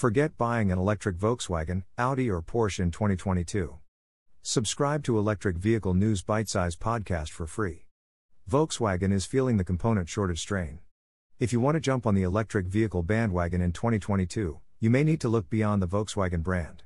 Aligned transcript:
Forget 0.00 0.38
buying 0.38 0.72
an 0.72 0.78
electric 0.78 1.18
Volkswagen, 1.18 1.82
Audi, 1.98 2.30
or 2.30 2.40
Porsche 2.40 2.80
in 2.80 2.90
2022. 2.90 3.76
Subscribe 4.40 5.04
to 5.04 5.18
Electric 5.18 5.58
Vehicle 5.58 5.92
News 5.92 6.22
Bite 6.22 6.48
Size 6.48 6.74
Podcast 6.74 7.28
for 7.28 7.46
free. 7.46 7.84
Volkswagen 8.50 9.12
is 9.12 9.26
feeling 9.26 9.58
the 9.58 9.62
component 9.62 10.08
shortage 10.08 10.40
strain. 10.40 10.78
If 11.38 11.52
you 11.52 11.60
want 11.60 11.74
to 11.74 11.80
jump 11.80 12.06
on 12.06 12.14
the 12.14 12.22
electric 12.22 12.64
vehicle 12.64 13.02
bandwagon 13.02 13.60
in 13.60 13.72
2022, 13.72 14.60
you 14.78 14.88
may 14.88 15.04
need 15.04 15.20
to 15.20 15.28
look 15.28 15.50
beyond 15.50 15.82
the 15.82 15.86
Volkswagen 15.86 16.42
brand. 16.42 16.84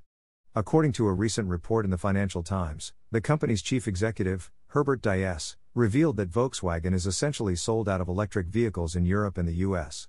According 0.56 0.90
to 0.94 1.06
a 1.06 1.12
recent 1.12 1.48
report 1.48 1.84
in 1.84 1.92
the 1.92 1.96
Financial 1.96 2.42
Times, 2.42 2.94
the 3.12 3.20
company's 3.20 3.62
chief 3.62 3.86
executive, 3.86 4.50
Herbert 4.70 5.02
Diess, 5.02 5.54
revealed 5.72 6.16
that 6.16 6.32
Volkswagen 6.32 6.92
is 6.92 7.06
essentially 7.06 7.54
sold 7.54 7.88
out 7.88 8.00
of 8.00 8.08
electric 8.08 8.48
vehicles 8.48 8.96
in 8.96 9.06
Europe 9.06 9.38
and 9.38 9.46
the 9.46 9.62
US. 9.68 10.08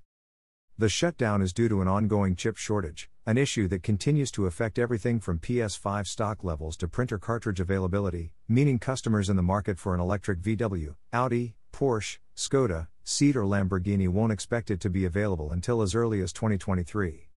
The 0.78 0.90
shutdown 0.90 1.42
is 1.42 1.54
due 1.54 1.70
to 1.70 1.82
an 1.82 1.88
ongoing 1.88 2.36
chip 2.36 2.58
shortage, 2.58 3.10
an 3.26 3.38
issue 3.38 3.70
that 3.70 3.82
continues 3.82 4.30
to 4.32 4.46
affect 4.46 4.78
everything 4.78 5.22
from 5.22 5.40
PS5 5.40 6.06
stock 6.06 6.44
levels 6.44 6.76
to 6.76 6.90
printer 6.90 7.18
cartridge 7.18 7.62
availability, 7.62 8.34
meaning 8.50 8.78
customers 8.78 9.30
in 9.30 9.38
the 9.38 9.42
market 9.42 9.80
for 9.80 9.94
an 9.96 10.02
electric 10.02 10.42
VW, 10.42 10.96
Audi, 11.14 11.56
Porsche, 11.72 12.18
Skoda, 12.36 12.88
Seat, 13.06 13.38
or 13.38 13.46
Lamborghini 13.46 14.10
won't 14.10 14.34
expect 14.34 14.70
it 14.70 14.82
to 14.82 14.90
be 14.90 15.06
available 15.06 15.50
until 15.50 15.82
as 15.82 15.96
early 15.96 16.20
as 16.20 16.34
2023. 16.34 17.30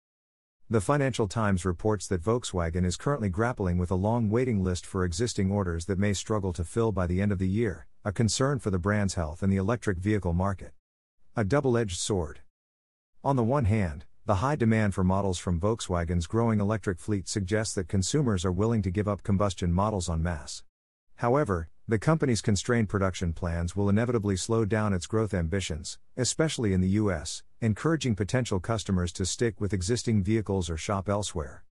The 0.70 0.80
Financial 0.80 1.28
Times 1.28 1.66
reports 1.66 2.06
that 2.06 2.24
Volkswagen 2.24 2.86
is 2.86 2.96
currently 2.96 3.28
grappling 3.28 3.76
with 3.76 3.90
a 3.90 3.96
long 3.96 4.30
waiting 4.30 4.64
list 4.64 4.86
for 4.86 5.04
existing 5.04 5.52
orders 5.52 5.84
that 5.84 5.98
may 5.98 6.14
struggle 6.14 6.54
to 6.54 6.64
fill 6.64 6.90
by 6.90 7.06
the 7.06 7.20
end 7.20 7.32
of 7.32 7.38
the 7.38 7.46
year, 7.46 7.86
a 8.02 8.12
concern 8.12 8.60
for 8.60 8.70
the 8.70 8.78
brand's 8.78 9.12
health 9.12 9.42
in 9.42 9.50
the 9.50 9.56
electric 9.56 9.98
vehicle 9.98 10.32
market. 10.32 10.72
A 11.36 11.44
double 11.44 11.76
edged 11.76 11.98
sword. 11.98 12.40
On 13.26 13.34
the 13.34 13.42
one 13.42 13.64
hand, 13.64 14.04
the 14.24 14.36
high 14.36 14.54
demand 14.54 14.94
for 14.94 15.02
models 15.02 15.36
from 15.36 15.58
Volkswagen's 15.58 16.28
growing 16.28 16.60
electric 16.60 17.00
fleet 17.00 17.26
suggests 17.26 17.74
that 17.74 17.88
consumers 17.88 18.44
are 18.44 18.52
willing 18.52 18.82
to 18.82 18.90
give 18.92 19.08
up 19.08 19.24
combustion 19.24 19.72
models 19.72 20.08
en 20.08 20.22
masse. 20.22 20.62
However, 21.16 21.68
the 21.88 21.98
company's 21.98 22.40
constrained 22.40 22.88
production 22.88 23.32
plans 23.32 23.74
will 23.74 23.88
inevitably 23.88 24.36
slow 24.36 24.64
down 24.64 24.92
its 24.92 25.08
growth 25.08 25.34
ambitions, 25.34 25.98
especially 26.16 26.72
in 26.72 26.80
the 26.80 27.00
US, 27.02 27.42
encouraging 27.60 28.14
potential 28.14 28.60
customers 28.60 29.10
to 29.14 29.26
stick 29.26 29.60
with 29.60 29.72
existing 29.72 30.22
vehicles 30.22 30.70
or 30.70 30.76
shop 30.76 31.08
elsewhere. 31.08 31.64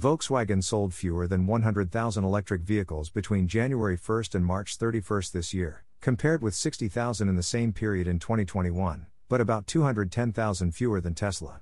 Volkswagen 0.00 0.64
sold 0.64 0.94
fewer 0.94 1.26
than 1.26 1.46
100,000 1.46 2.24
electric 2.24 2.62
vehicles 2.62 3.10
between 3.10 3.48
January 3.48 3.98
1 3.98 4.24
and 4.32 4.46
March 4.46 4.76
31 4.76 5.24
this 5.34 5.52
year, 5.52 5.84
compared 6.00 6.40
with 6.40 6.54
60,000 6.54 7.28
in 7.28 7.36
the 7.36 7.42
same 7.42 7.74
period 7.74 8.08
in 8.08 8.18
2021 8.18 9.08
but 9.30 9.40
about 9.40 9.68
210,000 9.68 10.72
fewer 10.72 11.00
than 11.00 11.14
Tesla. 11.14 11.60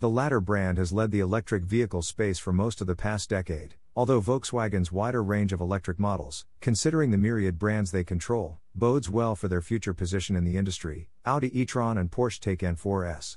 The 0.00 0.08
latter 0.08 0.40
brand 0.40 0.78
has 0.78 0.94
led 0.94 1.10
the 1.10 1.20
electric 1.20 1.62
vehicle 1.62 2.00
space 2.00 2.38
for 2.38 2.54
most 2.54 2.80
of 2.80 2.86
the 2.86 2.96
past 2.96 3.28
decade, 3.28 3.74
although 3.94 4.22
Volkswagen's 4.22 4.90
wider 4.90 5.22
range 5.22 5.52
of 5.52 5.60
electric 5.60 5.98
models, 5.98 6.46
considering 6.62 7.10
the 7.10 7.18
myriad 7.18 7.58
brands 7.58 7.90
they 7.90 8.02
control, 8.02 8.60
bodes 8.74 9.10
well 9.10 9.36
for 9.36 9.46
their 9.46 9.60
future 9.60 9.92
position 9.92 10.36
in 10.36 10.44
the 10.44 10.56
industry. 10.56 11.10
Audi 11.26 11.60
e-tron 11.60 11.98
and 11.98 12.10
Porsche 12.10 12.40
Taycan 12.40 12.80
4S. 12.80 13.36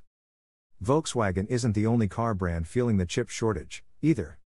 Volkswagen 0.82 1.46
isn't 1.50 1.74
the 1.74 1.86
only 1.86 2.08
car 2.08 2.34
brand 2.34 2.70
feeling 2.70 2.96
the 2.96 3.06
chip 3.06 3.28
shortage, 3.28 3.84
either. 4.02 4.40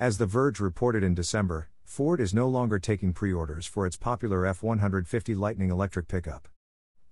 As 0.00 0.18
The 0.18 0.26
Verge 0.26 0.58
reported 0.58 1.04
in 1.04 1.14
December, 1.14 1.70
Ford 1.84 2.20
is 2.20 2.34
no 2.34 2.48
longer 2.48 2.80
taking 2.80 3.12
pre 3.12 3.32
orders 3.32 3.64
for 3.64 3.86
its 3.86 3.96
popular 3.96 4.44
F 4.44 4.60
150 4.60 5.36
Lightning 5.36 5.70
electric 5.70 6.08
pickup. 6.08 6.48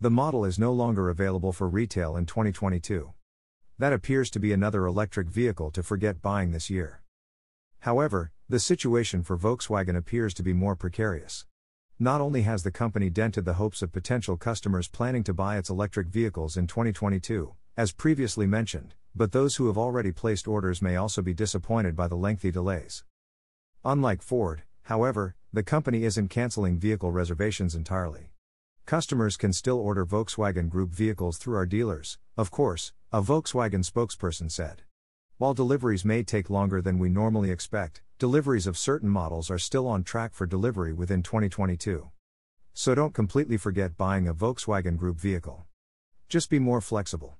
The 0.02 0.08
model 0.10 0.46
is 0.46 0.58
no 0.58 0.72
longer 0.72 1.10
available 1.10 1.52
for 1.52 1.68
retail 1.68 2.16
in 2.16 2.24
2022. 2.24 3.12
That 3.78 3.92
appears 3.92 4.30
to 4.30 4.40
be 4.40 4.50
another 4.50 4.86
electric 4.86 5.28
vehicle 5.28 5.70
to 5.72 5.82
forget 5.82 6.22
buying 6.22 6.52
this 6.52 6.70
year. 6.70 7.02
However, 7.80 8.32
the 8.48 8.58
situation 8.58 9.22
for 9.22 9.36
Volkswagen 9.36 9.94
appears 9.94 10.32
to 10.34 10.42
be 10.42 10.54
more 10.54 10.74
precarious. 10.74 11.44
Not 11.98 12.22
only 12.22 12.42
has 12.42 12.62
the 12.62 12.70
company 12.70 13.10
dented 13.10 13.44
the 13.44 13.60
hopes 13.60 13.82
of 13.82 13.92
potential 13.92 14.38
customers 14.38 14.88
planning 14.88 15.22
to 15.24 15.34
buy 15.34 15.58
its 15.58 15.68
electric 15.68 16.08
vehicles 16.08 16.56
in 16.56 16.66
2022, 16.66 17.54
as 17.76 17.92
previously 17.92 18.46
mentioned, 18.46 18.94
but 19.14 19.32
those 19.32 19.56
who 19.56 19.66
have 19.66 19.76
already 19.76 20.12
placed 20.12 20.48
orders 20.48 20.80
may 20.80 20.96
also 20.96 21.20
be 21.20 21.34
disappointed 21.34 21.94
by 21.94 22.08
the 22.08 22.16
lengthy 22.16 22.50
delays. 22.50 23.04
Unlike 23.84 24.22
Ford, 24.22 24.62
however, 24.84 25.36
the 25.52 25.62
company 25.62 26.04
isn't 26.04 26.28
canceling 26.28 26.78
vehicle 26.78 27.12
reservations 27.12 27.74
entirely. 27.74 28.32
Customers 28.90 29.36
can 29.36 29.52
still 29.52 29.78
order 29.78 30.04
Volkswagen 30.04 30.68
Group 30.68 30.90
vehicles 30.90 31.38
through 31.38 31.54
our 31.54 31.64
dealers, 31.64 32.18
of 32.36 32.50
course, 32.50 32.92
a 33.12 33.22
Volkswagen 33.22 33.88
spokesperson 33.88 34.50
said. 34.50 34.82
While 35.38 35.54
deliveries 35.54 36.04
may 36.04 36.24
take 36.24 36.50
longer 36.50 36.82
than 36.82 36.98
we 36.98 37.08
normally 37.08 37.52
expect, 37.52 38.02
deliveries 38.18 38.66
of 38.66 38.76
certain 38.76 39.08
models 39.08 39.48
are 39.48 39.60
still 39.60 39.86
on 39.86 40.02
track 40.02 40.34
for 40.34 40.44
delivery 40.44 40.92
within 40.92 41.22
2022. 41.22 42.10
So 42.74 42.96
don't 42.96 43.14
completely 43.14 43.56
forget 43.56 43.96
buying 43.96 44.26
a 44.26 44.34
Volkswagen 44.34 44.96
Group 44.96 45.20
vehicle. 45.20 45.66
Just 46.28 46.50
be 46.50 46.58
more 46.58 46.80
flexible. 46.80 47.38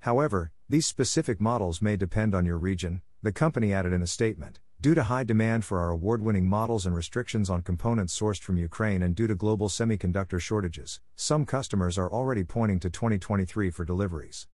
However, 0.00 0.50
these 0.68 0.88
specific 0.88 1.40
models 1.40 1.80
may 1.80 1.94
depend 1.94 2.34
on 2.34 2.44
your 2.44 2.58
region, 2.58 3.02
the 3.22 3.30
company 3.30 3.72
added 3.72 3.92
in 3.92 4.02
a 4.02 4.08
statement. 4.08 4.58
Due 4.84 4.94
to 4.94 5.04
high 5.04 5.24
demand 5.24 5.64
for 5.64 5.78
our 5.78 5.88
award 5.88 6.20
winning 6.20 6.46
models 6.46 6.84
and 6.84 6.94
restrictions 6.94 7.48
on 7.48 7.62
components 7.62 8.20
sourced 8.20 8.42
from 8.42 8.58
Ukraine 8.58 9.02
and 9.02 9.14
due 9.14 9.26
to 9.26 9.34
global 9.34 9.70
semiconductor 9.70 10.38
shortages, 10.38 11.00
some 11.16 11.46
customers 11.46 11.96
are 11.96 12.12
already 12.12 12.44
pointing 12.44 12.78
to 12.80 12.90
2023 12.90 13.70
for 13.70 13.86
deliveries. 13.86 14.46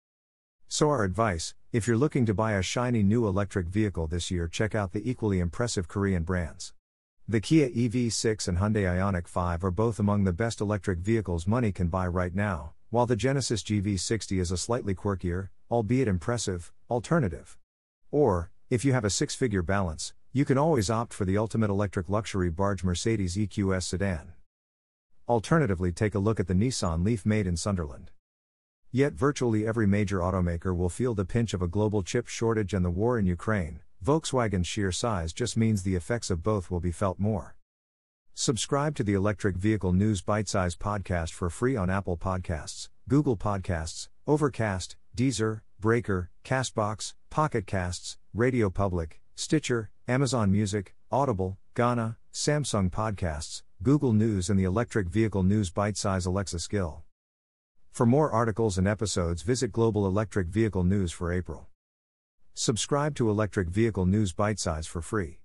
So, 0.68 0.90
our 0.90 1.02
advice 1.02 1.54
if 1.72 1.88
you're 1.88 1.96
looking 1.96 2.26
to 2.26 2.34
buy 2.34 2.52
a 2.52 2.62
shiny 2.62 3.02
new 3.02 3.26
electric 3.26 3.68
vehicle 3.68 4.06
this 4.06 4.30
year, 4.30 4.48
check 4.48 4.74
out 4.74 4.92
the 4.92 5.10
equally 5.10 5.38
impressive 5.38 5.88
Korean 5.88 6.24
brands. 6.24 6.74
The 7.26 7.40
Kia 7.40 7.70
EV6 7.70 8.48
and 8.48 8.58
Hyundai 8.58 8.84
Ioniq 8.84 9.26
5 9.26 9.64
are 9.64 9.70
both 9.70 9.98
among 9.98 10.24
the 10.24 10.34
best 10.34 10.60
electric 10.60 10.98
vehicles 10.98 11.46
money 11.46 11.72
can 11.72 11.88
buy 11.88 12.06
right 12.06 12.34
now, 12.34 12.74
while 12.90 13.06
the 13.06 13.16
Genesis 13.16 13.62
GV60 13.62 14.42
is 14.42 14.50
a 14.50 14.58
slightly 14.58 14.94
quirkier, 14.94 15.48
albeit 15.70 16.06
impressive, 16.06 16.70
alternative. 16.90 17.56
Or, 18.10 18.50
if 18.68 18.84
you 18.84 18.92
have 18.92 19.06
a 19.06 19.08
six 19.08 19.34
figure 19.34 19.62
balance, 19.62 20.12
you 20.38 20.44
can 20.44 20.56
always 20.56 20.88
opt 20.88 21.12
for 21.12 21.24
the 21.24 21.36
ultimate 21.36 21.68
electric 21.68 22.08
luxury 22.08 22.48
barge 22.48 22.84
Mercedes 22.84 23.36
EQS 23.36 23.82
sedan. 23.82 24.34
Alternatively, 25.28 25.90
take 25.90 26.14
a 26.14 26.20
look 26.20 26.38
at 26.38 26.46
the 26.46 26.54
Nissan 26.54 27.04
Leaf 27.04 27.26
made 27.26 27.44
in 27.44 27.56
Sunderland. 27.56 28.12
Yet, 28.92 29.14
virtually 29.14 29.66
every 29.66 29.88
major 29.88 30.20
automaker 30.20 30.76
will 30.76 30.90
feel 30.90 31.12
the 31.12 31.24
pinch 31.24 31.54
of 31.54 31.60
a 31.60 31.66
global 31.66 32.04
chip 32.04 32.28
shortage 32.28 32.72
and 32.72 32.84
the 32.84 32.90
war 32.90 33.18
in 33.18 33.26
Ukraine. 33.26 33.80
Volkswagen's 34.00 34.68
sheer 34.68 34.92
size 34.92 35.32
just 35.32 35.56
means 35.56 35.82
the 35.82 35.96
effects 35.96 36.30
of 36.30 36.44
both 36.44 36.70
will 36.70 36.78
be 36.78 36.92
felt 36.92 37.18
more. 37.18 37.56
Subscribe 38.32 38.94
to 38.94 39.02
the 39.02 39.14
Electric 39.14 39.56
Vehicle 39.56 39.92
News 39.92 40.22
Bite 40.22 40.48
Size 40.48 40.76
podcast 40.76 41.32
for 41.32 41.50
free 41.50 41.74
on 41.74 41.90
Apple 41.90 42.16
Podcasts, 42.16 42.90
Google 43.08 43.36
Podcasts, 43.36 44.06
Overcast, 44.24 44.94
Deezer, 45.16 45.62
Breaker, 45.80 46.30
Castbox, 46.44 47.14
Pocket 47.28 47.66
Casts, 47.66 48.18
Radio 48.32 48.70
Public, 48.70 49.20
Stitcher, 49.34 49.90
Amazon 50.10 50.50
Music, 50.50 50.94
Audible, 51.12 51.58
Gaana, 51.74 52.16
Samsung 52.32 52.90
Podcasts, 52.90 53.62
Google 53.82 54.14
News, 54.14 54.48
and 54.48 54.58
the 54.58 54.64
Electric 54.64 55.06
Vehicle 55.06 55.42
News 55.42 55.68
Bite 55.68 55.98
Size 55.98 56.24
Alexa 56.24 56.60
skill. 56.60 57.02
For 57.90 58.06
more 58.06 58.30
articles 58.32 58.78
and 58.78 58.88
episodes, 58.88 59.42
visit 59.42 59.70
Global 59.70 60.06
Electric 60.06 60.46
Vehicle 60.46 60.82
News 60.82 61.12
for 61.12 61.30
April. 61.30 61.68
Subscribe 62.54 63.16
to 63.16 63.28
Electric 63.28 63.68
Vehicle 63.68 64.06
News 64.06 64.32
Bite 64.32 64.58
Size 64.58 64.86
for 64.86 65.02
free. 65.02 65.40